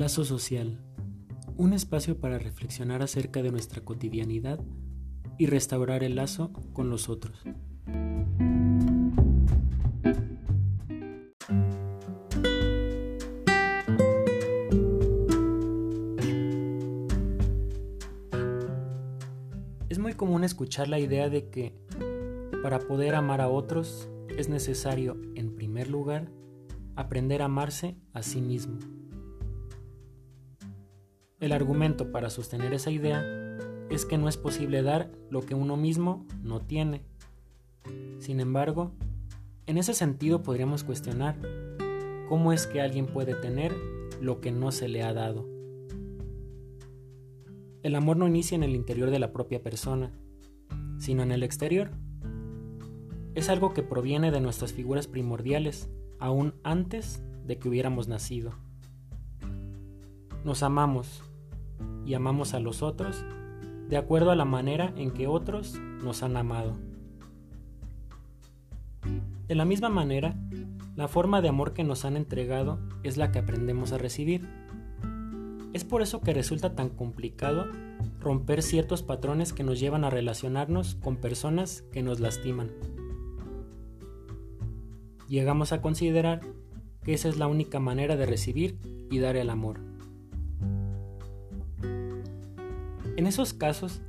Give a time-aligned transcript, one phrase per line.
[0.00, 0.78] Lazo social.
[1.58, 4.58] Un espacio para reflexionar acerca de nuestra cotidianidad
[5.36, 7.44] y restaurar el lazo con los otros.
[19.90, 21.74] Es muy común escuchar la idea de que
[22.62, 24.08] para poder amar a otros
[24.38, 26.32] es necesario, en primer lugar,
[26.96, 28.78] aprender a amarse a sí mismo.
[31.40, 33.24] El argumento para sostener esa idea
[33.88, 37.02] es que no es posible dar lo que uno mismo no tiene.
[38.18, 38.92] Sin embargo,
[39.64, 41.38] en ese sentido podríamos cuestionar
[42.28, 43.74] cómo es que alguien puede tener
[44.20, 45.48] lo que no se le ha dado.
[47.82, 50.12] El amor no inicia en el interior de la propia persona,
[50.98, 51.90] sino en el exterior.
[53.34, 55.88] Es algo que proviene de nuestras figuras primordiales,
[56.18, 58.52] aún antes de que hubiéramos nacido.
[60.44, 61.22] Nos amamos
[62.06, 63.24] y amamos a los otros
[63.88, 66.76] de acuerdo a la manera en que otros nos han amado.
[69.48, 70.36] De la misma manera,
[70.94, 74.48] la forma de amor que nos han entregado es la que aprendemos a recibir.
[75.72, 77.66] Es por eso que resulta tan complicado
[78.20, 82.70] romper ciertos patrones que nos llevan a relacionarnos con personas que nos lastiman.
[85.28, 86.42] Llegamos a considerar
[87.02, 88.78] que esa es la única manera de recibir
[89.10, 89.89] y dar el amor.
[93.20, 94.00] En esos casos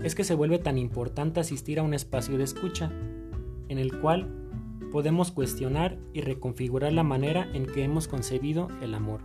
[0.00, 2.92] es que se vuelve tan importante asistir a un espacio de escucha,
[3.68, 4.28] en el cual
[4.92, 9.22] podemos cuestionar y reconfigurar la manera en que hemos concebido el amor.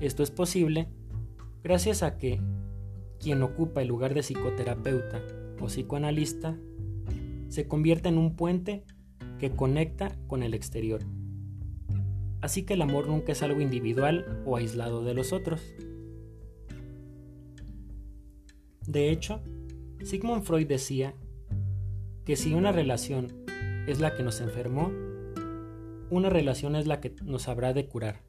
[0.00, 0.88] Esto es posible
[1.62, 2.40] gracias a que
[3.20, 5.20] quien ocupa el lugar de psicoterapeuta
[5.60, 6.56] o psicoanalista
[7.50, 8.84] se convierte en un puente
[9.38, 11.02] que conecta con el exterior.
[12.40, 15.60] Así que el amor nunca es algo individual o aislado de los otros.
[18.88, 19.42] De hecho,
[20.02, 21.12] Sigmund Freud decía
[22.24, 23.44] que si una relación
[23.86, 24.90] es la que nos enfermó,
[26.08, 28.22] una relación es la que nos habrá de curar.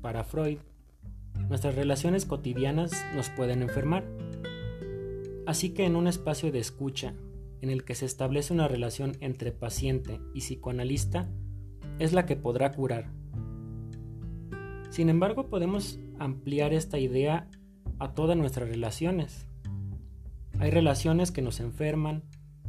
[0.00, 0.60] Para Freud,
[1.50, 4.02] nuestras relaciones cotidianas nos pueden enfermar.
[5.44, 7.12] Así que en un espacio de escucha
[7.60, 11.28] en el que se establece una relación entre paciente y psicoanalista,
[11.98, 13.12] es la que podrá curar.
[14.88, 17.50] Sin embargo, podemos ampliar esta idea
[18.02, 19.46] a todas nuestras relaciones.
[20.58, 22.24] Hay relaciones que nos enferman,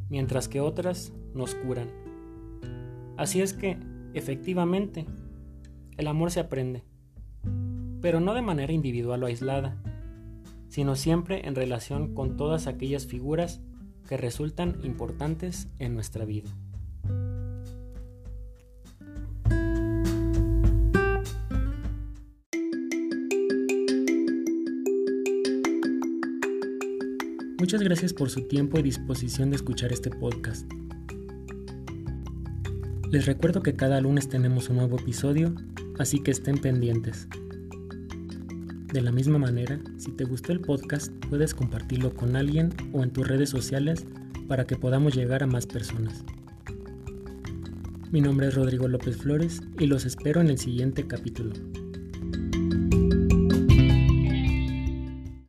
[0.08, 1.90] mientras que otras nos curan.
[3.18, 3.80] Así es que,
[4.14, 5.08] efectivamente,
[5.98, 6.84] el amor se aprende,
[8.00, 9.82] pero no de manera individual o aislada,
[10.70, 13.60] sino siempre en relación con todas aquellas figuras
[14.08, 16.52] que resultan importantes en nuestra vida.
[27.64, 30.70] Muchas gracias por su tiempo y disposición de escuchar este podcast.
[33.10, 35.56] Les recuerdo que cada lunes tenemos un nuevo episodio,
[35.98, 37.30] así que estén pendientes.
[38.92, 43.12] De la misma manera, si te gustó el podcast, puedes compartirlo con alguien o en
[43.12, 44.06] tus redes sociales
[44.50, 46.26] para que podamos llegar a más personas.
[48.12, 51.54] Mi nombre es Rodrigo López Flores y los espero en el siguiente capítulo.